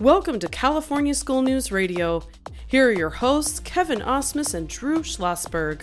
[0.00, 2.22] Welcome to California School News Radio.
[2.66, 5.82] Here are your hosts, Kevin Osmus and Drew Schlossberg.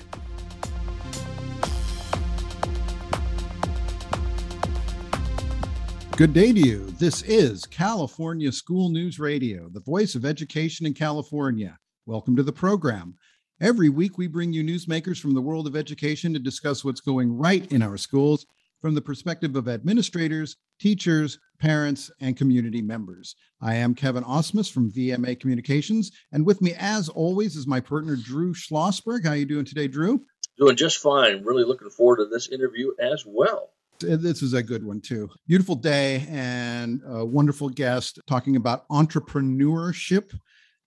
[6.17, 6.85] Good day to you.
[6.97, 11.77] This is California School News Radio, the voice of education in California.
[12.07, 13.13] Welcome to the program.
[13.61, 17.37] Every week, we bring you newsmakers from the world of education to discuss what's going
[17.37, 18.47] right in our schools
[18.81, 23.35] from the perspective of administrators, teachers, parents, and community members.
[23.61, 28.15] I am Kevin Osmus from VMA Communications, and with me, as always, is my partner
[28.15, 29.25] Drew Schlossberg.
[29.25, 30.21] How are you doing today, Drew?
[30.57, 31.43] Doing just fine.
[31.43, 33.69] Really looking forward to this interview as well.
[34.03, 35.29] Uh, this is a good one, too.
[35.47, 40.33] Beautiful day and a wonderful guest talking about entrepreneurship.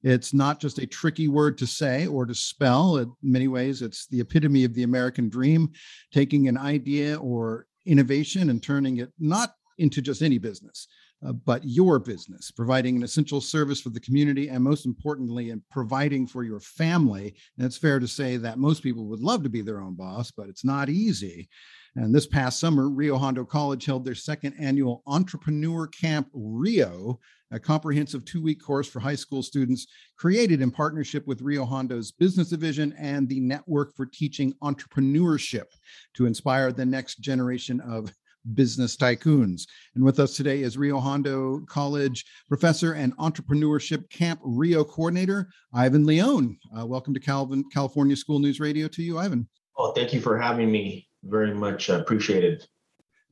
[0.03, 2.97] It's not just a tricky word to say or to spell.
[2.97, 5.70] In many ways, it's the epitome of the American dream,
[6.12, 10.87] taking an idea or innovation and turning it not into just any business,
[11.27, 15.61] uh, but your business, providing an essential service for the community, and most importantly, in
[15.71, 17.34] providing for your family.
[17.59, 20.31] And it's fair to say that most people would love to be their own boss,
[20.31, 21.48] but it's not easy.
[21.97, 27.19] And this past summer, Rio Hondo College held their second annual Entrepreneur Camp Rio,
[27.51, 32.12] a comprehensive two week course for high school students created in partnership with Rio Hondo's
[32.12, 35.67] business division and the Network for Teaching Entrepreneurship
[36.15, 38.11] to inspire the next generation of
[38.55, 39.62] business tycoons.
[39.95, 46.05] And with us today is Rio Hondo College professor and entrepreneurship camp Rio coordinator, Ivan
[46.05, 46.59] Leone.
[46.77, 49.49] Uh, welcome to Calvin, California School News Radio to you, Ivan.
[49.79, 52.67] Oh, thank you for having me very much appreciated.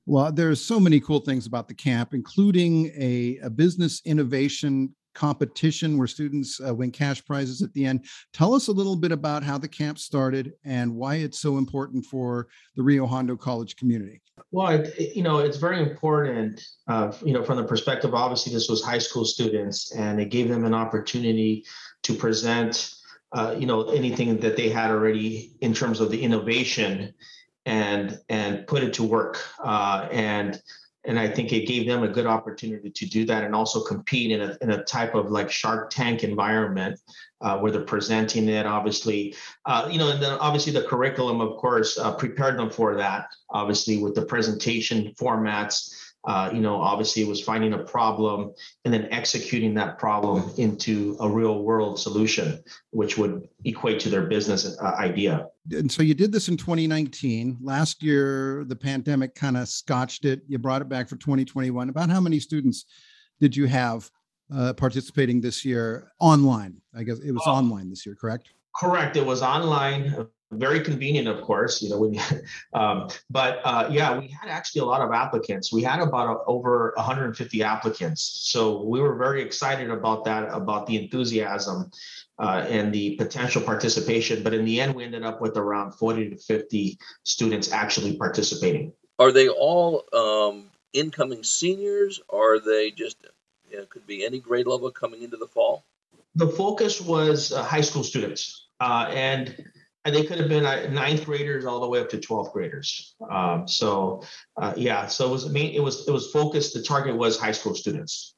[0.07, 5.99] Well, there's so many cool things about the camp, including a, a business innovation competition
[5.99, 8.05] where students uh, win cash prizes at the end.
[8.33, 12.05] Tell us a little bit about how the camp started and why it's so important
[12.07, 14.21] for the Rio Hondo College community.
[14.53, 18.69] Well, it, you know, it's very important, uh, you know, from the perspective, obviously, this
[18.69, 21.65] was high school students, and it gave them an opportunity
[22.03, 22.95] to present,
[23.33, 27.15] uh, you know, anything that they had already in terms of the innovation
[27.67, 30.63] and and put it to work uh, and
[31.11, 34.31] and I think it gave them a good opportunity to do that and also compete
[34.31, 37.01] in a, in a type of like Shark Tank environment
[37.41, 38.65] uh, where they're presenting it.
[38.65, 39.35] Obviously,
[39.67, 43.27] uh, you know, and then obviously the curriculum, of course, uh, prepared them for that.
[43.51, 45.93] Obviously, with the presentation formats
[46.25, 48.53] uh, you know, obviously it was finding a problem
[48.85, 54.27] and then executing that problem into a real world solution, which would equate to their
[54.27, 55.47] business uh, idea.
[55.71, 57.59] And so you did this in 2019.
[57.63, 60.43] Last year, the pandemic kind of scotched it.
[60.47, 61.89] You brought it back for 2021.
[61.89, 62.85] About how many students
[63.41, 64.11] did you have
[64.55, 66.77] uh, participating this year online?
[66.95, 67.53] I guess it was oh.
[67.53, 68.51] online this year, correct?
[68.77, 69.17] Correct.
[69.17, 72.13] It was online very convenient, of course, you know,
[72.79, 75.73] um, but uh, yeah, we had actually a lot of applicants.
[75.73, 78.41] We had about a, over 150 applicants.
[78.51, 81.91] So we were very excited about that, about the enthusiasm
[82.39, 84.43] uh, and the potential participation.
[84.43, 88.93] But in the end, we ended up with around 40 to 50 students actually participating.
[89.19, 92.21] Are they all um, incoming seniors?
[92.29, 93.19] Or are they just,
[93.71, 95.85] you know, could be any grade level coming into the fall?
[96.35, 98.67] The focus was uh, high school students.
[98.81, 99.55] Uh, and
[100.05, 103.15] and they could have been uh, ninth graders all the way up to 12th graders.
[103.29, 104.23] Um, so
[104.57, 106.75] uh, yeah, so it was main, it was it was focused.
[106.75, 108.35] The target was high school students.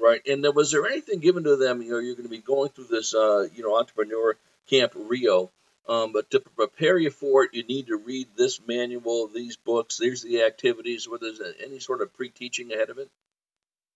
[0.00, 1.82] Right, and then was there anything given to them?
[1.82, 4.36] You know, you're going to be going through this, uh, you know, entrepreneur
[4.70, 5.50] camp Rio,
[5.88, 9.96] um, but to prepare you for it, you need to read this manual, these books.
[9.96, 11.08] There's the activities.
[11.08, 13.10] Where there's any sort of pre-teaching ahead of it.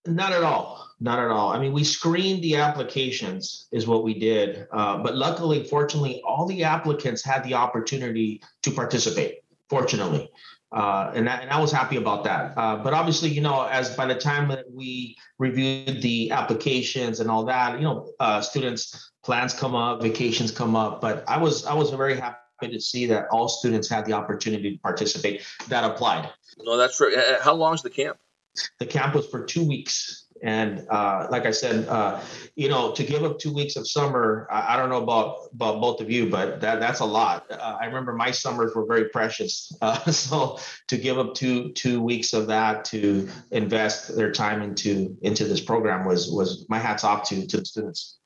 [0.06, 0.88] Not at all.
[1.00, 1.52] Not at all.
[1.52, 4.66] I mean, we screened the applications, is what we did.
[4.72, 9.40] Uh, but luckily, fortunately, all the applicants had the opportunity to participate.
[9.68, 10.30] Fortunately,
[10.72, 12.56] uh, and, that, and I was happy about that.
[12.56, 17.30] Uh, but obviously, you know, as by the time that we reviewed the applications and
[17.30, 21.00] all that, you know, uh, students' plans come up, vacations come up.
[21.00, 22.36] But I was I was very happy
[22.70, 26.30] to see that all students had the opportunity to participate that applied.
[26.58, 27.14] No, that's right.
[27.42, 28.18] How long is the camp?
[28.78, 30.26] The camp was for two weeks.
[30.42, 32.20] And uh, like I said, uh,
[32.56, 35.80] you know, to give up two weeks of summer, I, I, don't know about about
[35.80, 37.46] both of you, but that that's a lot.
[37.48, 40.58] Uh, I remember my summers were very precious, uh, so
[40.88, 45.60] to give up two two weeks of that to invest their time into into this
[45.60, 48.18] program was was my hats off to to the students.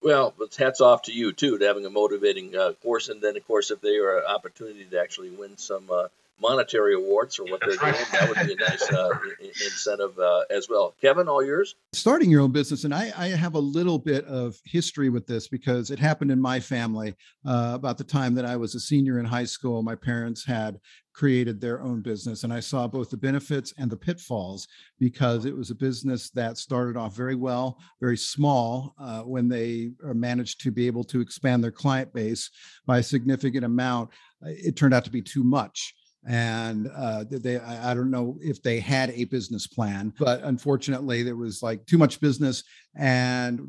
[0.00, 3.46] Well, hats off to you too, to having a motivating uh, course, and then of
[3.48, 6.06] course if they are an opportunity to actually win some uh,
[6.40, 7.94] monetary awards for what they're doing.
[8.12, 9.10] That would be a nice uh,
[9.40, 10.94] incentive uh, as well.
[11.00, 11.74] Kevin, all yours.
[11.92, 15.48] Starting your own business, and I, I, have a little bit of history with this
[15.48, 17.14] because it happened in my family
[17.46, 19.82] uh, about the time that I was a senior in high school.
[19.82, 20.80] My parents had
[21.14, 22.42] created their own business.
[22.42, 24.66] And I saw both the benefits and the pitfalls
[24.98, 29.92] because it was a business that started off very well, very small, uh, when they
[30.04, 32.50] uh, managed to be able to expand their client base
[32.84, 34.10] by a significant amount.
[34.42, 35.94] It turned out to be too much
[36.26, 41.36] and uh, they I don't know if they had a business plan, but unfortunately there
[41.36, 42.64] was like too much business,
[42.96, 43.60] and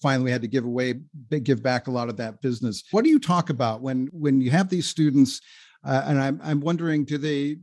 [0.00, 1.00] finally had to give away,
[1.42, 2.84] give back a lot of that business.
[2.90, 5.40] What do you talk about when when you have these students?
[5.84, 7.56] Uh, and I'm I'm wondering, do they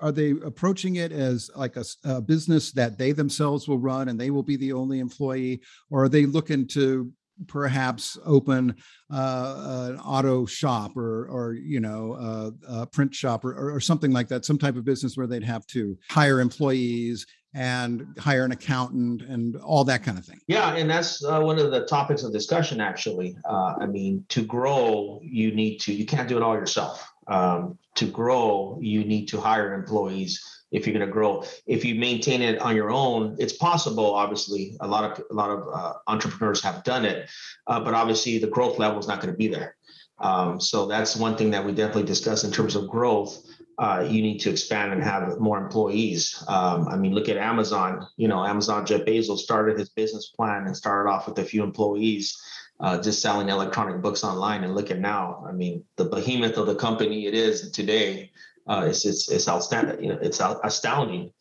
[0.00, 4.18] are they approaching it as like a, a, business that they themselves will run and
[4.18, 5.60] they will be the only employee
[5.90, 7.12] or are they looking to
[7.46, 8.74] perhaps open
[9.12, 14.28] uh, an auto shop or or you know a print shop or, or something like
[14.28, 19.22] that some type of business where they'd have to hire employees and hire an accountant
[19.22, 20.38] and all that kind of thing.
[20.46, 23.36] Yeah and that's uh, one of the topics of discussion actually.
[23.48, 27.10] Uh, i mean to grow you need to you can't do it all yourself.
[27.26, 31.44] Um, to grow you need to hire employees if you're going to grow.
[31.66, 34.14] If you maintain it on your own, it's possible.
[34.14, 37.30] Obviously, a lot of a lot of uh, entrepreneurs have done it,
[37.66, 39.76] uh, but obviously the growth level is not going to be there.
[40.18, 43.42] Um, so that's one thing that we definitely discuss in terms of growth.
[43.78, 46.44] Uh, you need to expand and have more employees.
[46.48, 48.06] Um, I mean, look at Amazon.
[48.18, 51.64] You know, Amazon Jeff Bezos started his business plan and started off with a few
[51.64, 52.38] employees.
[52.78, 56.66] Uh, just selling electronic books online and look at now i mean the behemoth of
[56.66, 58.30] the company it is today
[58.66, 60.02] uh, it's, it's, it's outstanding.
[60.02, 61.32] You know, it's astounding.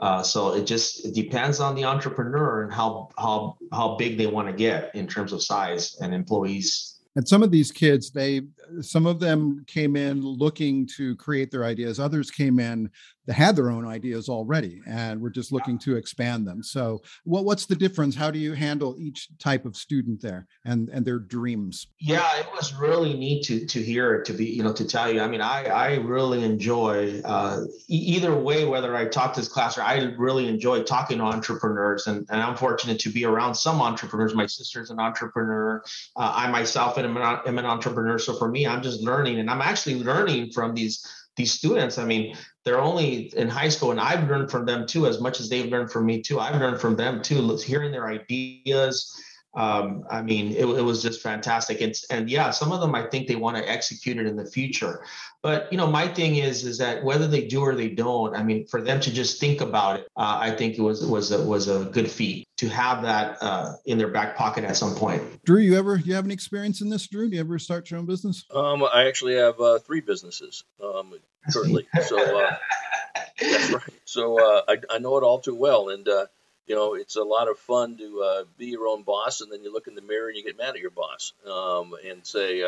[0.00, 4.26] Uh, so it just it depends on the entrepreneur and how how how big they
[4.26, 8.42] want to get in terms of size and employees and some of these kids they
[8.80, 11.98] some of them came in looking to create their ideas.
[12.00, 12.90] Others came in
[13.28, 16.62] that had their own ideas already and we're just looking to expand them.
[16.62, 18.16] So what, what's the difference?
[18.16, 21.88] How do you handle each type of student there and and their dreams?
[22.00, 25.20] Yeah it was really neat to to hear to be you know to tell you.
[25.20, 29.76] I mean i i really enjoy uh, either way whether i talk to this class
[29.76, 32.06] or i really enjoy talking to entrepreneurs.
[32.06, 34.34] And, and i'm fortunate to be around some entrepreneurs.
[34.34, 35.82] My sister's an entrepreneur.
[36.16, 38.18] Uh, i myself am an, am an entrepreneur.
[38.18, 41.06] So for me i'm just learning and i'm actually learning from these
[41.38, 45.06] these students, I mean, they're only in high school, and I've learned from them too,
[45.06, 46.38] as much as they've learned from me too.
[46.38, 49.10] I've learned from them too, hearing their ideas.
[49.54, 51.80] Um, I mean, it, it, was just fantastic.
[51.80, 54.44] And, and yeah, some of them I think they want to execute it in the
[54.44, 55.02] future.
[55.42, 58.42] But you know, my thing is is that whether they do or they don't, I
[58.42, 61.42] mean, for them to just think about it, uh, I think it was was a,
[61.44, 65.22] was a good feat to have that uh, in their back pocket at some point.
[65.44, 67.06] Drew, you ever you have any experience in this?
[67.06, 68.44] Drew, do you ever start your own business?
[68.52, 71.14] Um, I actually have uh, three businesses um,
[71.52, 71.86] currently.
[72.06, 72.56] So uh,
[73.40, 73.82] that's right.
[74.04, 76.26] So uh, I, I know it all too well, and uh,
[76.68, 79.62] you know it's a lot of fun to uh, be your own boss, and then
[79.64, 82.62] you look in the mirror and you get mad at your boss um, and say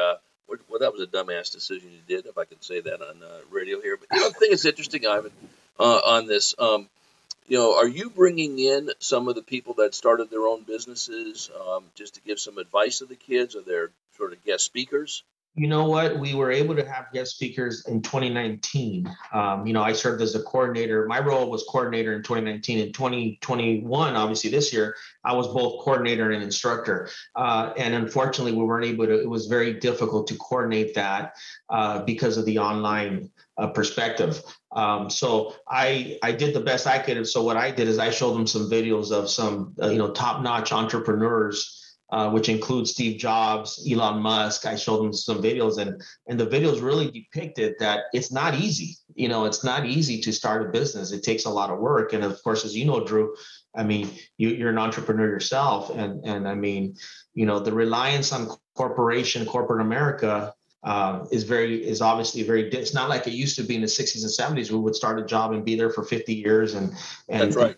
[0.68, 3.40] well, that was a dumbass decision you did, if I can say that on uh,
[3.50, 3.96] radio here.
[3.96, 5.32] But the thing that's interesting, Ivan,
[5.78, 6.88] uh, on this, um,
[7.48, 11.50] you know, are you bringing in some of the people that started their own businesses
[11.68, 13.56] um, just to give some advice to the kids?
[13.56, 15.22] Are there sort of guest speakers?
[15.56, 16.18] You know what?
[16.18, 19.10] We were able to have guest speakers in 2019.
[19.32, 21.06] Um, you know, I served as a coordinator.
[21.06, 22.78] My role was coordinator in 2019.
[22.78, 24.94] In 2021, obviously this year,
[25.24, 27.10] I was both coordinator and instructor.
[27.34, 31.34] Uh, and unfortunately, we weren't able to, it was very difficult to coordinate that
[31.68, 34.42] uh, because of the online uh, perspective.
[34.72, 37.26] Um, so I I did the best I could.
[37.26, 40.12] So what I did is I showed them some videos of some uh, you know
[40.12, 41.79] top notch entrepreneurs
[42.12, 44.66] uh, which includes Steve Jobs, Elon Musk.
[44.66, 48.96] I showed them some videos, and and the videos really depicted that it's not easy.
[49.14, 51.12] You know, it's not easy to start a business.
[51.12, 53.34] It takes a lot of work, and of course, as you know, Drew,
[53.76, 56.96] I mean, you, you're an entrepreneur yourself, and and I mean,
[57.34, 60.54] you know, the reliance on corporation, corporate America.
[60.82, 63.86] Uh, is very is obviously very it's not like it used to be in the
[63.86, 66.94] 60s and 70s we would start a job and be there for 50 years and
[67.28, 67.76] and that's right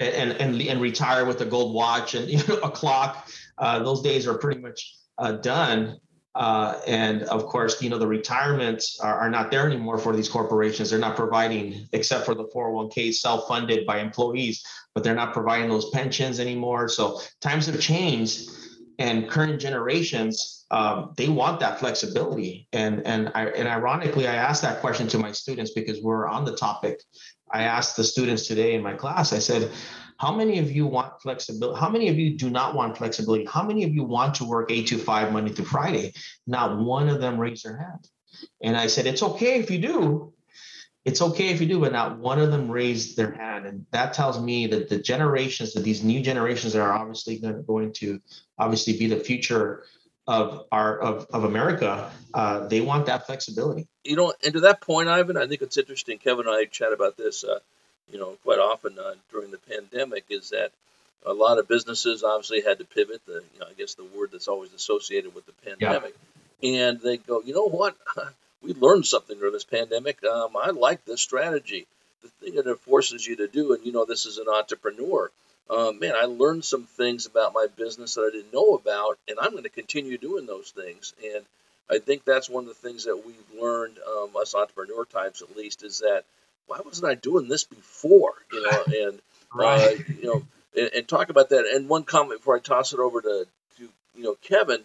[0.00, 3.28] and and, and retire with a gold watch and you know, a clock
[3.58, 6.00] uh, those days are pretty much uh, done.
[6.36, 10.28] Uh, and of course, you know, the retirements are, are, not there anymore for these
[10.28, 10.88] corporations.
[10.88, 14.64] They're not providing, except for the 401k self-funded by employees,
[14.94, 16.88] but they're not providing those pensions anymore.
[16.88, 18.48] So times have changed,
[19.00, 22.68] and current generations um, they want that flexibility.
[22.72, 26.44] And and I and ironically, I asked that question to my students because we're on
[26.44, 27.00] the topic.
[27.52, 29.32] I asked the students today in my class.
[29.32, 29.70] I said,
[30.18, 31.80] how many of you want flexibility?
[31.80, 33.46] How many of you do not want flexibility?
[33.46, 36.12] How many of you want to work eight to five Monday through Friday?
[36.46, 38.06] Not one of them raised their hand.
[38.62, 40.34] And I said, it's okay if you do.
[41.06, 43.64] It's okay if you do, but not one of them raised their hand.
[43.64, 47.92] And that tells me that the generations, that these new generations that are obviously going
[47.94, 48.20] to
[48.58, 49.84] obviously be the future
[50.30, 53.88] of our of, of America, uh, they want that flexibility.
[54.04, 56.18] You know, and to that point, Ivan, I think it's interesting.
[56.18, 57.58] Kevin and I chat about this, uh,
[58.12, 60.26] you know, quite often uh, during the pandemic.
[60.30, 60.70] Is that
[61.26, 63.20] a lot of businesses obviously had to pivot.
[63.26, 66.14] The you know, I guess the word that's always associated with the pandemic,
[66.60, 66.86] yeah.
[66.86, 67.96] and they go, you know what,
[68.62, 70.22] we learned something during this pandemic.
[70.22, 71.88] Um, I like this strategy.
[72.22, 75.32] The thing that it forces you to do, and you know, this is an entrepreneur
[75.70, 79.38] uh, man, I learned some things about my business that I didn't know about, and
[79.40, 81.14] I'm going to continue doing those things.
[81.24, 81.44] And
[81.88, 85.56] I think that's one of the things that we've learned, um, us entrepreneur types at
[85.56, 86.24] least, is that
[86.66, 88.34] why wasn't I doing this before?
[88.52, 89.18] You know, and
[89.54, 90.00] uh, right.
[90.00, 90.42] uh, you know,
[90.76, 91.66] and, and, talk about that.
[91.72, 93.46] And one comment before I toss it over to,
[93.78, 94.82] to you know Kevin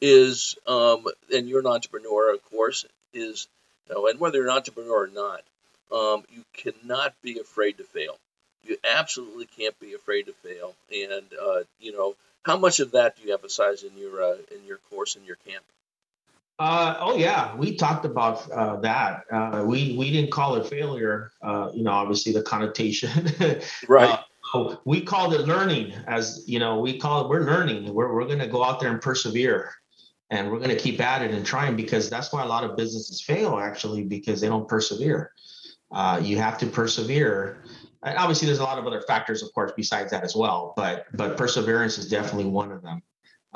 [0.00, 3.46] is, um, and you're an entrepreneur, of course, is
[3.88, 5.42] you know, and whether you're an entrepreneur or not,
[5.92, 8.18] um, you cannot be afraid to fail
[8.68, 10.74] you absolutely can't be afraid to fail.
[10.92, 14.64] And uh, you know, how much of that do you emphasize in your uh, in
[14.66, 15.64] your course in your camp?
[16.58, 19.24] Uh, oh yeah, we talked about uh, that.
[19.30, 21.32] Uh, we we didn't call it failure.
[21.42, 23.10] Uh, you know, obviously the connotation.
[23.88, 24.18] right.
[24.54, 25.92] Uh, we called it learning.
[26.06, 27.92] As you know, we call it we're learning.
[27.92, 29.70] We're we're going to go out there and persevere,
[30.30, 32.76] and we're going to keep at it and trying because that's why a lot of
[32.76, 35.32] businesses fail actually because they don't persevere.
[35.92, 37.62] Uh, you have to persevere
[38.06, 41.04] and obviously there's a lot of other factors of course besides that as well but
[41.12, 43.02] but perseverance is definitely one of them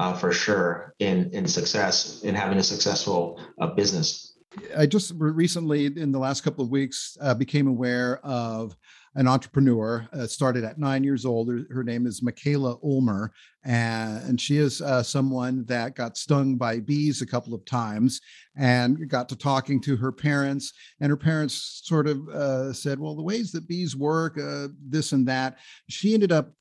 [0.01, 4.39] uh, for sure in in success in having a successful uh, business.
[4.77, 8.75] I just recently in the last couple of weeks uh, became aware of
[9.15, 10.09] an entrepreneur.
[10.13, 11.49] Uh, started at nine years old.
[11.49, 13.33] Her, her name is Mikaila Ulmer,
[13.65, 18.21] and, and she is uh, someone that got stung by bees a couple of times
[18.57, 20.73] and got to talking to her parents.
[21.01, 25.13] And her parents sort of uh, said, "Well, the ways that bees work, uh, this
[25.13, 26.53] and that." She ended up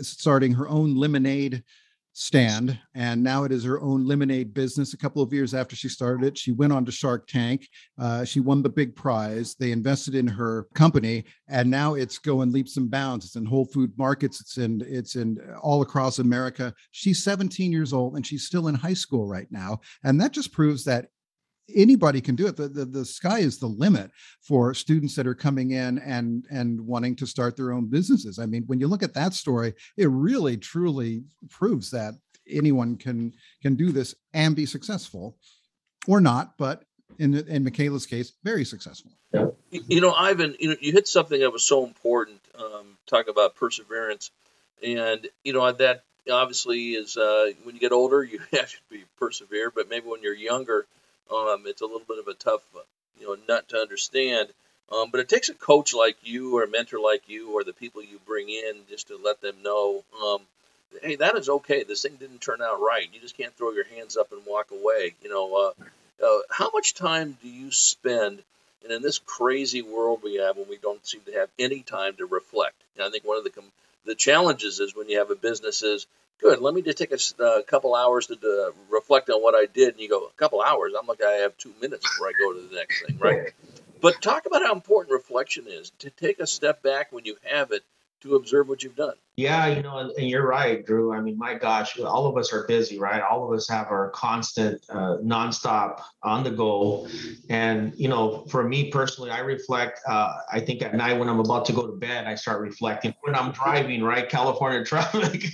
[0.00, 1.62] starting her own lemonade
[2.18, 4.94] stand and now it is her own lemonade business.
[4.94, 7.68] A couple of years after she started it she went on to shark tank.
[7.98, 9.54] Uh, she won the big prize.
[9.54, 13.26] They invested in her company and now it's going leaps and bounds.
[13.26, 14.40] It's in whole food markets.
[14.40, 16.72] It's in it's in all across america.
[16.90, 20.54] She's 17 years old and she's still in high school right now and that just
[20.54, 21.08] proves that
[21.74, 22.56] anybody can do it.
[22.56, 26.80] The, the, the sky is the limit for students that are coming in and and
[26.80, 28.38] wanting to start their own businesses.
[28.38, 32.14] I mean, when you look at that story, it really truly proves that
[32.48, 33.32] anyone can
[33.62, 35.36] can do this and be successful,
[36.06, 36.56] or not.
[36.58, 36.84] But
[37.18, 39.12] in in Mikaila's case, very successful.
[39.32, 39.46] Yeah.
[39.70, 42.40] You know, Ivan, you know, you hit something that was so important.
[42.58, 44.30] Um, talk about perseverance,
[44.82, 49.04] and you know that obviously is uh, when you get older, you have to be
[49.18, 49.70] persevere.
[49.70, 50.86] But maybe when you're younger,
[51.30, 52.62] um, it's a little bit of a tough,
[53.20, 54.48] you know, nut to understand.
[54.90, 57.72] Um, but it takes a coach like you or a mentor like you or the
[57.72, 60.42] people you bring in just to let them know, um,
[61.02, 61.82] hey, that is okay.
[61.82, 63.08] This thing didn't turn out right.
[63.12, 65.14] You just can't throw your hands up and walk away.
[65.22, 68.42] You know, uh, uh, how much time do you spend?
[68.84, 72.14] And in this crazy world we have, when we don't seem to have any time
[72.16, 73.50] to reflect, and I think one of the
[74.04, 76.06] the challenges is when you have a business is
[76.40, 76.60] good.
[76.60, 79.94] Let me just take a uh, couple hours to uh, reflect on what I did.
[79.94, 80.92] And you go, a couple hours.
[80.98, 83.52] I'm like, I have two minutes before I go to the next thing, right?
[83.98, 87.72] But talk about how important reflection is to take a step back when you have
[87.72, 87.82] it
[88.26, 89.14] to observe what you've done.
[89.36, 91.12] Yeah, you know, and, you're right, Drew.
[91.12, 93.20] I mean, my gosh, all of us are busy, right?
[93.20, 97.06] All of us have our constant, uh, nonstop, on the go.
[97.50, 100.00] And you know, for me personally, I reflect.
[100.08, 103.14] Uh, I think at night when I'm about to go to bed, I start reflecting.
[103.22, 105.44] When I'm driving, right, California traffic,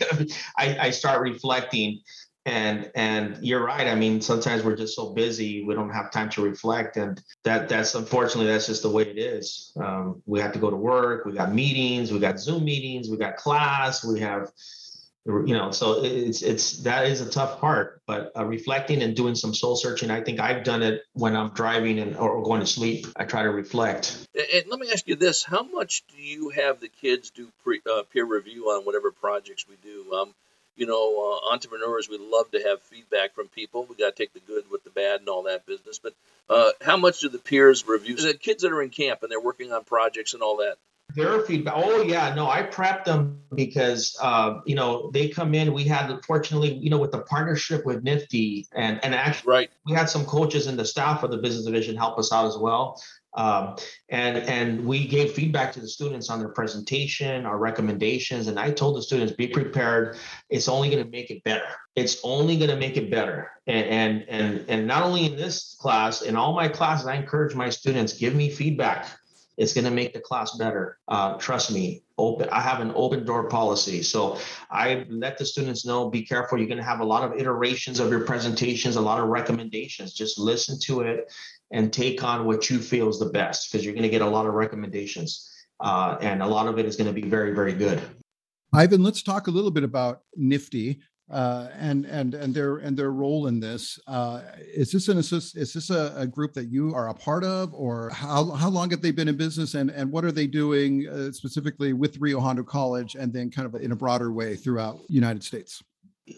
[0.57, 2.01] I, I start reflecting
[2.45, 3.87] and and you're right.
[3.87, 6.97] I mean sometimes we're just so busy we don't have time to reflect.
[6.97, 9.73] And that that's unfortunately that's just the way it is.
[9.81, 13.17] Um, we have to go to work we got meetings we got zoom meetings we
[13.17, 14.51] got class we have
[15.25, 18.03] you know so it's it's that is a tough part.
[18.07, 21.51] But uh, reflecting and doing some soul searching i think i've done it when i'm
[21.51, 23.07] driving and or going to sleep.
[23.17, 24.27] I try to reflect.
[24.35, 25.45] And let me ask you this.
[25.45, 29.67] How much do you have the kids do pre, uh, peer review on whatever projects
[29.69, 30.13] we do?
[30.13, 30.35] Um,
[30.77, 33.87] you know, uh, entrepreneurs, we love to have feedback from people.
[33.89, 35.99] We got to take the good with the bad and all that business.
[35.99, 36.15] But
[36.49, 38.17] uh, how much do the peers review?
[38.17, 40.77] The kids that are in camp and they're working on projects and all that.
[41.15, 41.75] Their feedback.
[41.77, 45.75] Oh yeah, no, I prep them because uh, you know they come in.
[45.75, 49.71] We had fortunately, you know, with the partnership with Nifty and and actually, right.
[49.85, 52.57] we had some coaches and the staff of the business division help us out as
[52.57, 52.99] well.
[53.35, 53.77] Um,
[54.11, 58.71] and and we gave feedback to the students on their presentation, our recommendations, and I
[58.71, 60.19] told the students, be prepared.
[60.51, 61.65] It's only going to make it better.
[61.97, 63.51] It's only going to make it better.
[63.67, 67.55] And and and and not only in this class, in all my classes, I encourage
[67.55, 69.09] my students, give me feedback.
[69.57, 70.99] It's going to make the class better.
[71.09, 72.03] Uh, trust me.
[72.19, 74.39] open i have an open door policy so
[74.71, 78.01] i let the students know be careful you're going to have a lot of iterations
[78.01, 81.33] of your presentations a lot of recommendations just listen to it
[81.73, 84.27] and take on what you feel is the best because you're going to get a
[84.27, 85.51] lot of recommendations
[85.81, 88.01] uh, and a lot of it is going to be very very good
[88.75, 91.01] ivan let's talk a little bit about nifty
[91.33, 93.99] uh, and and and their and their role in this.
[94.07, 97.43] Uh, is this an assist, is this a, a, group that you are a part
[97.43, 100.47] of, or how how long have they been in business, and and what are they
[100.47, 104.57] doing uh, specifically with Rio Hondo College, and then kind of in a broader way
[104.57, 105.83] throughout United States?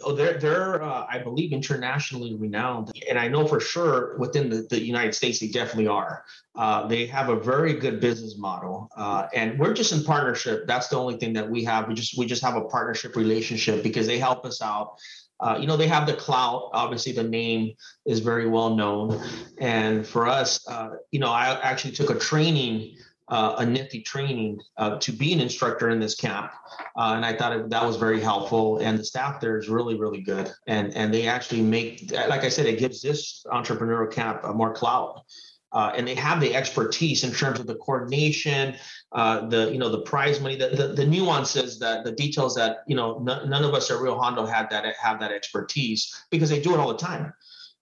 [0.02, 4.66] Oh, they're they're uh, I believe internationally renowned, and I know for sure within the,
[4.70, 6.24] the United States they definitely are.
[6.56, 10.66] Uh, they have a very good business model, uh, and we're just in partnership.
[10.66, 11.86] That's the only thing that we have.
[11.86, 14.96] We just we just have a partnership relationship because they help us out.
[15.38, 16.70] Uh, you know, they have the clout.
[16.72, 17.74] Obviously, the name
[18.06, 19.22] is very well known,
[19.58, 22.96] and for us, uh, you know, I actually took a training
[23.28, 26.52] uh, a Nifty training uh, to be an instructor in this camp,
[26.96, 28.78] uh, and I thought it, that was very helpful.
[28.78, 32.48] And the staff there is really, really good, and and they actually make, like I
[32.48, 35.22] said, it gives this entrepreneurial camp more clout.
[35.72, 38.76] Uh, and they have the expertise in terms of the coordination,
[39.10, 42.84] uh, the you know the prize money, the, the, the nuances, that the details that
[42.86, 46.48] you know n- none of us at Rio Hondo had that have that expertise because
[46.48, 47.32] they do it all the time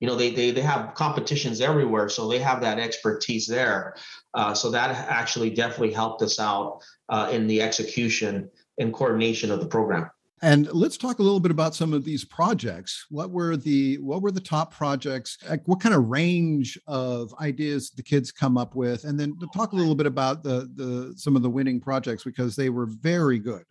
[0.02, 3.94] you know they, they they have competitions everywhere so they have that expertise there.
[4.34, 9.60] Uh, so that actually definitely helped us out uh, in the execution and coordination of
[9.60, 10.10] the program.
[10.44, 13.06] And let's talk a little bit about some of these projects.
[13.10, 15.38] What were the what were the top projects?
[15.48, 19.04] Like what kind of range of ideas the kids come up with?
[19.04, 22.56] And then talk a little bit about the the some of the winning projects because
[22.56, 23.62] they were very good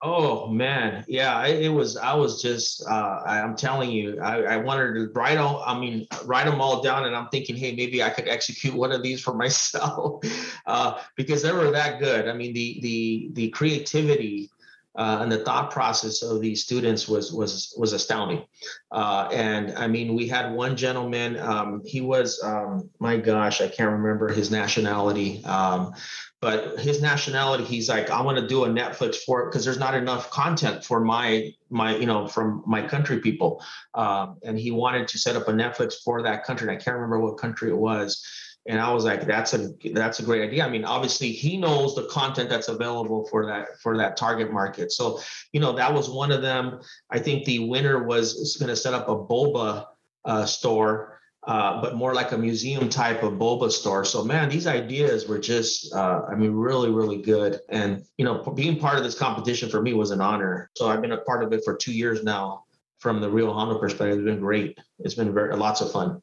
[0.00, 1.96] Oh man, yeah, it was.
[1.96, 2.86] I was just.
[2.86, 5.60] Uh, I, am telling you, I, I wanted to write all.
[5.66, 8.92] I mean, write them all down, and I'm thinking, hey, maybe I could execute one
[8.92, 10.22] of these for myself,
[10.66, 12.28] uh, because they were that good.
[12.28, 14.50] I mean, the the the creativity
[14.96, 18.44] uh, and the thought process of these students was was was astounding.
[18.90, 21.38] Uh, and I mean, we had one gentleman.
[21.38, 25.44] Um, he was, um, my gosh, I can't remember his nationality.
[25.44, 25.94] Um,
[26.40, 29.94] but his nationality he's like i want to do a netflix for because there's not
[29.94, 33.62] enough content for my my you know from my country people
[33.94, 36.94] um, and he wanted to set up a netflix for that country and i can't
[36.94, 38.24] remember what country it was
[38.68, 41.94] and i was like that's a that's a great idea i mean obviously he knows
[41.96, 45.20] the content that's available for that for that target market so
[45.52, 48.94] you know that was one of them i think the winner was going to set
[48.94, 49.86] up a boba
[50.24, 54.04] uh, store uh, but more like a museum type of boba store.
[54.04, 57.60] So man, these ideas were just, uh, I mean, really, really good.
[57.70, 60.70] And you know, being part of this competition for me was an honor.
[60.76, 62.64] So I've been a part of it for two years now.
[62.98, 64.76] From the Rio Hondo perspective, it's been great.
[64.98, 66.20] It's been very lots of fun.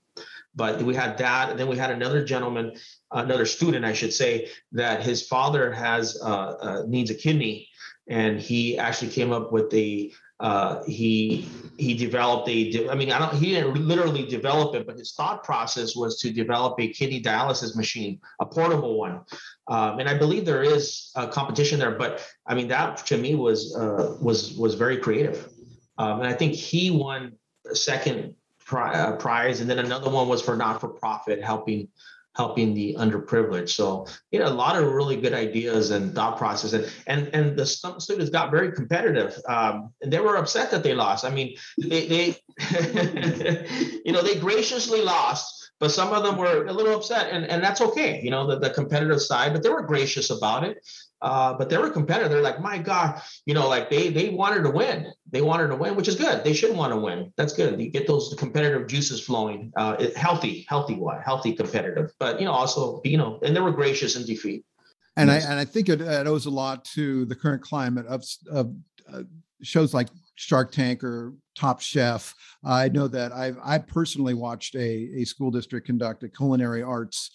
[0.56, 2.74] But we had that, and then we had another gentleman,
[3.12, 7.68] another student, I should say, that his father has uh, uh needs a kidney,
[8.08, 13.20] and he actually came up with the uh, he he developed a i mean i
[13.20, 17.22] don't he didn't literally develop it but his thought process was to develop a kidney
[17.22, 19.22] dialysis machine a portable one.
[19.68, 23.36] Um, and i believe there is a competition there but i mean that to me
[23.36, 25.50] was uh, was was very creative.
[25.98, 27.34] Um, and i think he won
[27.70, 31.88] a second pri- uh, prize and then another one was for not-for-profit helping
[32.36, 33.70] helping the underprivileged.
[33.70, 37.58] So you know, a lot of really good ideas and thought process, and and and
[37.58, 41.26] the students got very competitive, um, and they were upset that they lost.
[41.26, 42.38] I mean, they they
[44.06, 45.65] you know they graciously lost.
[45.80, 48.60] But some of them were a little upset, and, and that's okay, you know, the,
[48.60, 50.78] the competitive side, but they were gracious about it.
[51.22, 52.30] Uh, but they were competitive.
[52.32, 55.12] They're like, my God, you know, like they they wanted to win.
[55.32, 56.44] They wanted to win, which is good.
[56.44, 57.34] They should want to win.
[57.36, 57.80] That's good.
[57.80, 59.72] You get those competitive juices flowing.
[59.76, 62.12] Uh, it, healthy, healthy one, healthy competitive.
[62.20, 64.66] But you know, also you know, and they were gracious in defeat.
[65.18, 65.46] And yes.
[65.46, 68.76] I and I think it, it, owes a lot to the current climate of of
[69.12, 69.24] uh,
[69.64, 72.34] shows like Shark Tank or Top Chef.
[72.64, 77.32] I know that I've I personally watched a a school district conduct a culinary arts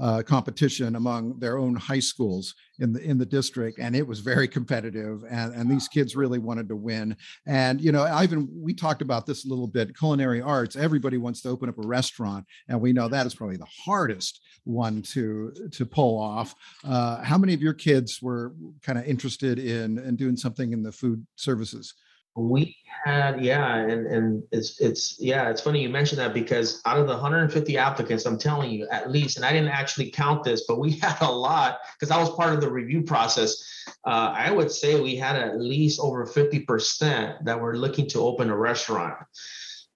[0.00, 4.20] uh, competition among their own high schools in the in the district, and it was
[4.20, 5.22] very competitive.
[5.30, 7.16] And and these kids really wanted to win.
[7.46, 9.96] And you know, Ivan, we talked about this a little bit.
[9.96, 10.76] Culinary arts.
[10.76, 14.40] Everybody wants to open up a restaurant, and we know that is probably the hardest
[14.64, 16.54] one to to pull off.
[16.84, 20.82] Uh, how many of your kids were kind of interested in in doing something in
[20.82, 21.94] the food services?
[22.34, 26.98] We had, yeah, and and it's it's yeah, it's funny you mentioned that because out
[26.98, 30.64] of the 150 applicants, I'm telling you, at least, and I didn't actually count this,
[30.66, 33.62] but we had a lot because I was part of the review process.
[34.06, 38.48] Uh, I would say we had at least over 50% that were looking to open
[38.48, 39.14] a restaurant.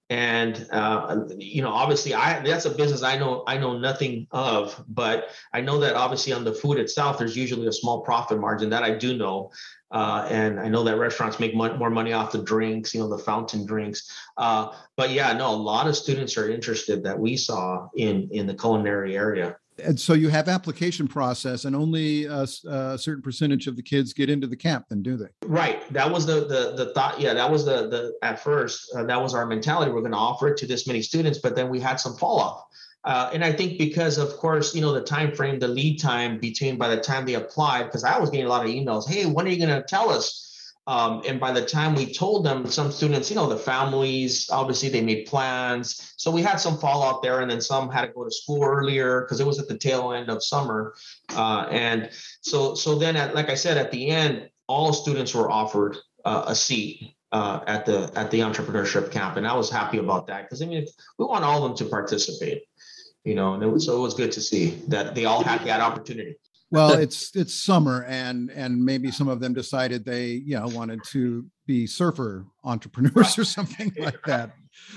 [0.09, 4.81] And uh, you know obviously i that's a business i know i know nothing of
[4.87, 8.69] but i know that obviously on the food itself there's usually a small profit margin
[8.69, 9.51] that i do know
[9.91, 13.23] uh, and I know that restaurants make more money off the drinks, you know, the
[13.23, 14.11] fountain drinks.
[14.35, 18.47] Uh, but yeah, no, a lot of students are interested that we saw in in
[18.47, 19.55] the culinary area.
[19.83, 24.13] And so you have application process, and only a, a, certain percentage of the kids
[24.13, 24.85] get into the camp.
[24.89, 25.27] Then do they?
[25.45, 25.81] Right.
[25.93, 27.19] That was the the the thought.
[27.19, 29.91] Yeah, that was the the at first uh, that was our mentality.
[29.91, 32.39] We're going to offer it to this many students, but then we had some fall
[32.39, 32.63] off.
[33.03, 36.39] Uh, and I think because, of course, you know, the time frame, the lead time
[36.39, 39.07] between by the time they applied, because I was getting a lot of emails.
[39.07, 40.46] Hey, when are you going to tell us?
[40.87, 44.87] Um, and by the time we told them, some students, you know, the families, obviously
[44.87, 46.13] they made plans.
[46.15, 49.21] So we had some fallout there, and then some had to go to school earlier
[49.21, 50.95] because it was at the tail end of summer.
[51.35, 55.51] Uh, and so, so then, at, like I said, at the end, all students were
[55.51, 59.97] offered uh, a seat uh, at the at the entrepreneurship camp, and I was happy
[59.97, 60.85] about that because I mean,
[61.17, 62.63] we want all of them to participate,
[63.25, 65.65] you know, and it was, so it was good to see that they all had
[65.65, 66.35] that opportunity
[66.71, 71.03] well it's it's summer and and maybe some of them decided they you know wanted
[71.03, 74.51] to be surfer entrepreneurs or something like that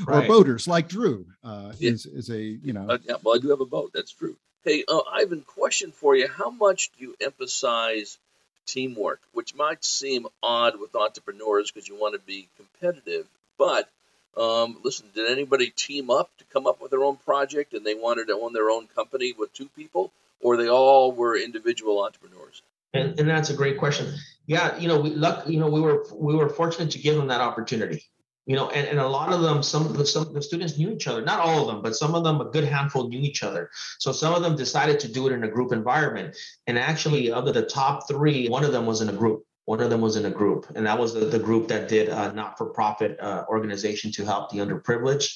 [0.06, 0.24] right.
[0.24, 1.90] or boaters like drew uh, yeah.
[1.90, 4.36] is is a you know uh, yeah, well i do have a boat that's true
[4.64, 8.18] hey uh, ivan question for you how much do you emphasize
[8.66, 13.26] teamwork which might seem odd with entrepreneurs because you want to be competitive
[13.58, 13.88] but
[14.36, 17.94] um, listen, did anybody team up to come up with their own project and they
[17.94, 20.12] wanted to own their own company with two people?
[20.40, 22.62] Or they all were individual entrepreneurs?
[22.92, 24.12] And, and that's a great question.
[24.46, 27.28] Yeah, you know, we luck, you know, we were we were fortunate to give them
[27.28, 28.02] that opportunity.
[28.46, 30.90] You know, and, and a lot of them, some of the some the students knew
[30.90, 31.22] each other.
[31.22, 33.70] Not all of them, but some of them, a good handful knew each other.
[33.98, 36.36] So some of them decided to do it in a group environment.
[36.66, 39.44] And actually, of the top three, one of them was in a group.
[39.66, 42.08] One of them was in a group, and that was the, the group that did
[42.08, 45.30] a not-for-profit uh, organization to help the underprivileged.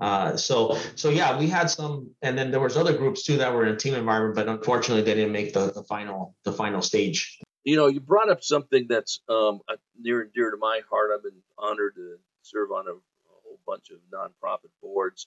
[0.00, 3.52] Uh, so so yeah, we had some, and then there was other groups too that
[3.52, 6.82] were in a team environment, but unfortunately they didn't make the, the final the final
[6.82, 7.38] stage.
[7.64, 9.60] You know, you brought up something that's um,
[10.00, 11.10] near and dear to my heart.
[11.14, 15.26] I've been honored to serve on a, a whole bunch of nonprofit boards,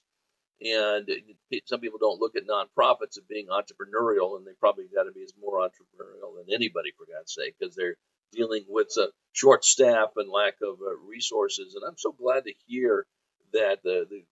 [0.60, 1.08] and
[1.66, 5.22] some people don't look at nonprofits as being entrepreneurial, and they probably got to be
[5.22, 7.96] as more entrepreneurial than anybody, for God's sake, because they're
[8.32, 11.76] dealing with a short staff and lack of uh, resources.
[11.76, 13.06] And I'm so glad to hear
[13.52, 14.24] that the, the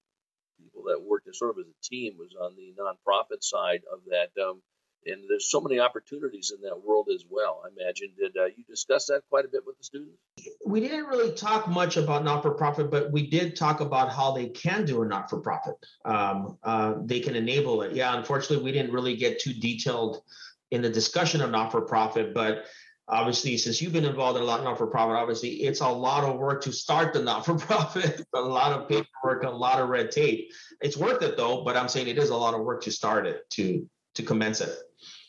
[0.63, 4.01] people that worked as sort of as a team was on the nonprofit side of
[4.09, 4.31] that.
[4.43, 4.63] Um,
[5.05, 7.63] and there's so many opportunities in that world as well.
[7.65, 8.11] I imagine.
[8.17, 10.17] Did uh, you discuss that quite a bit with the students?
[10.65, 14.85] We didn't really talk much about not-for-profit, but we did talk about how they can
[14.85, 15.75] do a not-for-profit.
[16.05, 17.97] Um, uh, they can enable it.
[17.97, 20.23] Yeah, unfortunately, we didn't really get too detailed
[20.71, 22.65] in the discussion of not-for-profit, but
[23.09, 26.25] obviously since you've been involved in a lot not for profit obviously it's a lot
[26.25, 29.89] of work to start the not for profit a lot of paperwork a lot of
[29.89, 32.83] red tape it's worth it though but i'm saying it is a lot of work
[32.83, 34.77] to start it to to commence it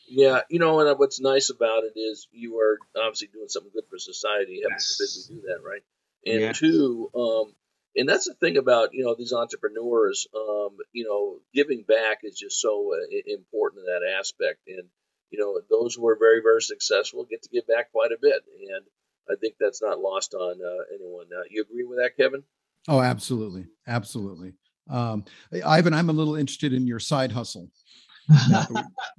[0.07, 3.85] yeah you know and what's nice about it is you are obviously doing something good
[3.89, 5.27] for society having yes.
[5.29, 5.83] we do that right
[6.25, 6.59] and yes.
[6.59, 7.53] two um
[7.95, 12.37] and that's the thing about you know these entrepreneurs um you know giving back is
[12.37, 14.87] just so uh, important in that aspect and
[15.33, 18.43] you know, those who are very, very successful get to give back quite a bit.
[18.69, 18.85] And
[19.27, 21.25] I think that's not lost on uh, anyone.
[21.35, 22.43] Uh, you agree with that, Kevin?
[22.87, 23.65] Oh, absolutely.
[23.87, 24.53] Absolutely.
[24.89, 25.25] Um,
[25.65, 27.69] Ivan, I'm a little interested in your side hustle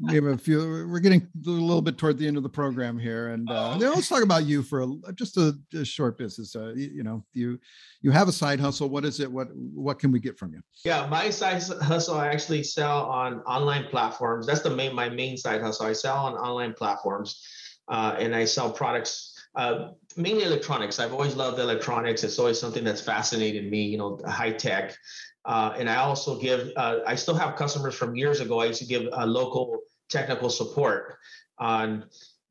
[0.00, 0.86] we have a few.
[0.90, 3.78] We're getting a little bit toward the end of the program here, and uh, oh.
[3.78, 6.56] let's talk about you for a, just a, a short business.
[6.56, 7.58] Uh, you, you, know, you
[8.00, 8.88] you have a side hustle.
[8.88, 9.30] What is it?
[9.30, 10.60] What what can we get from you?
[10.84, 12.16] Yeah, my side hustle.
[12.16, 14.46] I actually sell on online platforms.
[14.46, 15.86] That's the main my main side hustle.
[15.86, 17.42] I sell on online platforms,
[17.88, 19.32] uh, and I sell products.
[19.54, 20.98] Uh, mainly electronics.
[20.98, 22.24] I've always loved electronics.
[22.24, 23.82] It's always something that's fascinated me.
[23.82, 24.96] You know, high tech.
[25.44, 28.60] Uh, and I also give, uh, I still have customers from years ago.
[28.60, 31.16] I used to give uh, local technical support
[31.58, 32.04] on,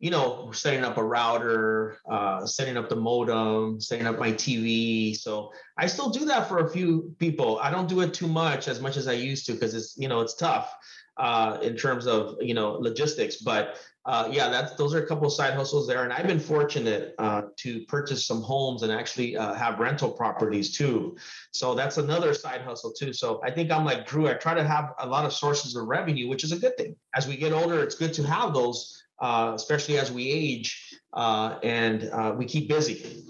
[0.04, 5.16] you know, setting up a router, uh, setting up the modem, setting up my TV.
[5.16, 7.58] So I still do that for a few people.
[7.60, 10.10] I don't do it too much, as much as I used to, because it's, you
[10.10, 10.76] know, it's tough
[11.16, 13.38] uh, in terms of, you know, logistics.
[13.38, 16.40] But uh, yeah, that's those are a couple of side hustles there, and I've been
[16.40, 21.16] fortunate uh, to purchase some homes and actually uh, have rental properties too.
[21.52, 23.14] So that's another side hustle too.
[23.14, 24.28] So I think I'm like Drew.
[24.28, 26.98] I try to have a lot of sources of revenue, which is a good thing.
[27.16, 31.60] As we get older, it's good to have those, uh, especially as we age uh,
[31.64, 33.24] and uh, we keep busy.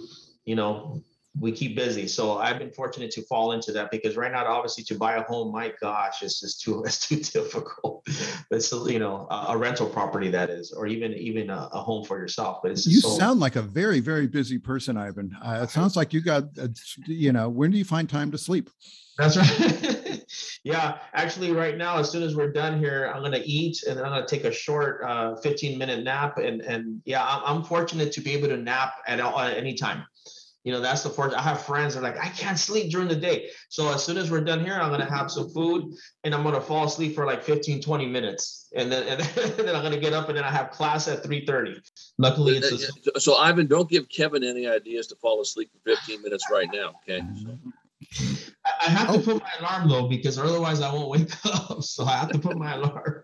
[0.46, 1.04] You know,
[1.40, 2.08] we keep busy.
[2.08, 5.24] So I've been fortunate to fall into that because right now, obviously, to buy a
[5.24, 8.08] home, my gosh, it's just too it's too difficult.
[8.52, 12.06] It's you know a, a rental property that is, or even even a, a home
[12.06, 12.60] for yourself.
[12.62, 15.36] But it's you so, sound like a very very busy person, Ivan.
[15.42, 16.68] Uh, it sounds like you got uh,
[17.08, 18.70] you know when do you find time to sleep?
[19.18, 20.00] That's right.
[20.64, 24.06] yeah, actually, right now, as soon as we're done here, I'm gonna eat and then
[24.06, 26.38] I'm gonna take a short uh, 15 minute nap.
[26.38, 29.74] And and yeah, I'm, I'm fortunate to be able to nap at, all, at any
[29.76, 30.06] time.
[30.64, 31.34] You know, that's the part.
[31.34, 33.50] I have friends that are like, I can't sleep during the day.
[33.68, 36.62] So as soon as we're done here, I'm gonna have some food and I'm gonna
[36.62, 38.70] fall asleep for like 15, 20 minutes.
[38.74, 39.20] And then and
[39.58, 41.82] then I'm gonna get up and then I have class at 3:30.
[42.18, 42.72] Luckily, it's
[43.16, 46.70] a- so Ivan, don't give Kevin any ideas to fall asleep for 15 minutes right
[46.72, 46.94] now.
[47.04, 47.22] Okay.
[48.66, 49.22] I have to oh.
[49.22, 51.84] put my alarm though because otherwise I won't wake up.
[51.84, 53.24] So I have to put my alarm.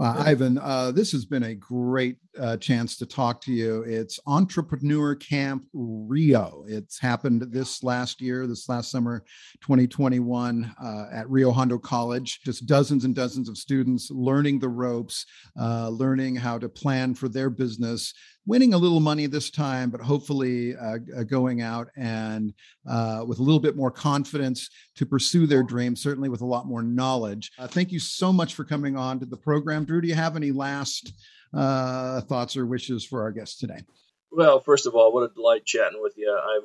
[0.00, 3.82] Uh, Ivan, uh, this has been a great uh, chance to talk to you.
[3.82, 6.64] It's Entrepreneur Camp Rio.
[6.66, 9.22] It's happened this last year, this last summer,
[9.60, 12.40] 2021, uh, at Rio Hondo College.
[12.42, 15.26] Just dozens and dozens of students learning the ropes,
[15.60, 18.14] uh, learning how to plan for their business,
[18.46, 22.54] winning a little money this time, but hopefully uh, uh, going out and
[22.88, 26.66] uh, with a little bit more confidence to pursue their dreams, certainly with a lot
[26.66, 27.52] more knowledge.
[27.58, 29.84] Uh, thank you so much for coming on to the program.
[29.90, 31.12] Drew, do you have any last
[31.52, 33.82] uh, thoughts or wishes for our guests today?
[34.30, 36.30] Well, first of all, what a delight chatting with you.
[36.30, 36.60] I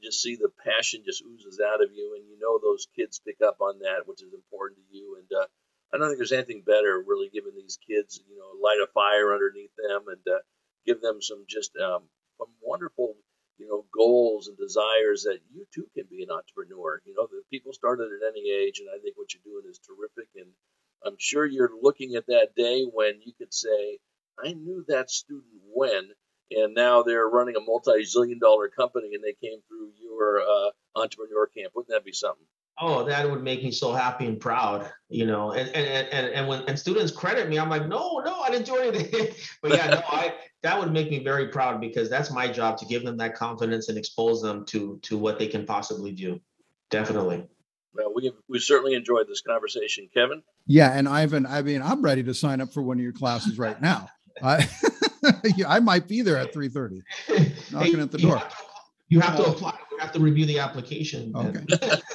[0.00, 3.38] just see the passion just oozes out of you, and you know those kids pick
[3.44, 5.18] up on that, which is important to you.
[5.18, 5.46] And uh,
[5.92, 9.34] I don't think there's anything better, really, giving these kids, you know, light a fire
[9.34, 10.22] underneath them and
[10.86, 12.06] give them some just um,
[12.38, 13.16] some wonderful
[13.58, 17.42] you know goals and desires that you too can be an entrepreneur you know the
[17.50, 20.46] people started at any age and i think what you're doing is terrific and
[21.04, 23.98] i'm sure you're looking at that day when you could say
[24.44, 26.08] i knew that student when
[26.50, 31.46] and now they're running a multi-zillion dollar company and they came through your uh, entrepreneur
[31.46, 31.72] camp.
[31.74, 32.46] Wouldn't that be something?
[32.80, 36.46] Oh that would make me so happy and proud you know and and and, and
[36.46, 39.34] when and students credit me i'm like no no i didn't do anything.
[39.62, 40.32] But yeah no i
[40.62, 43.88] that would make me very proud because that's my job to give them that confidence
[43.88, 46.40] and expose them to to what they can possibly do.
[46.90, 47.48] Definitely
[47.98, 52.22] well we we certainly enjoyed this conversation kevin yeah and ivan i mean i'm ready
[52.22, 54.08] to sign up for one of your classes right now
[54.42, 54.66] i
[55.66, 57.02] I might be there at 3:30,
[57.72, 58.42] knocking hey, at the door.
[59.10, 59.78] You have to apply.
[59.90, 61.32] We have to review the application.
[61.34, 61.64] Okay.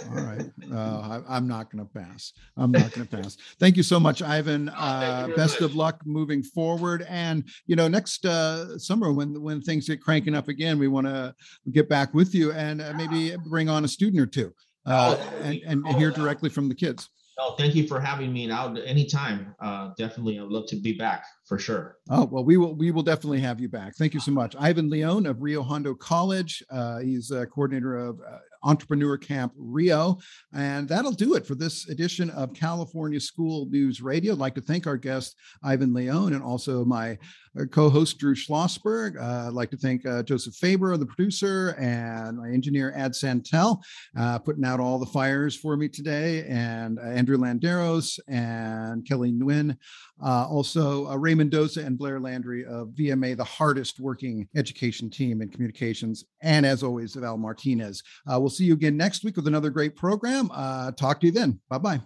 [0.10, 0.46] All right.
[0.72, 2.34] Uh, I, am not going to pass.
[2.56, 3.36] I'm not going to pass.
[3.60, 4.70] Thank you so much, Ivan.
[4.84, 5.70] Uh, best much.
[5.70, 7.06] of luck moving forward.
[7.10, 11.08] And you know, next uh, summer when when things get cranking up again, we want
[11.08, 11.34] to
[11.72, 14.54] get back with you and uh, maybe bring on a student or two
[14.86, 17.10] uh, oh, and, and hear directly from the kids.
[17.40, 19.56] Oh, thank you for having me out anytime.
[19.60, 21.98] Uh, definitely, I'd love to be back for sure.
[22.10, 23.96] Oh well, we will we will definitely have you back.
[23.96, 26.64] Thank you so much, Ivan Leone of Rio Hondo College.
[26.72, 30.18] Uh, he's a coordinator of uh, Entrepreneur Camp Rio.
[30.54, 34.34] And that'll do it for this edition of California School News Radio.
[34.34, 37.18] I'd like to thank our guest, Ivan Leone and also my
[37.60, 39.22] uh, co host, Drew Schlossberg.
[39.22, 43.84] Uh, I'd like to thank uh, Joseph Faber, the producer, and my engineer, Ad Santel,
[44.18, 49.78] uh, putting out all the fires for me today, and Andrew Landeros and Kelly Nguyen.
[50.22, 55.50] Also, uh, Ray Mendoza and Blair Landry of VMA, the hardest working education team in
[55.50, 56.26] communications.
[56.42, 58.04] And as always, Val Martinez.
[58.32, 60.52] Uh, we'll see you again next week with another great program.
[60.54, 61.60] Uh, talk to you then.
[61.70, 62.02] Bye bye.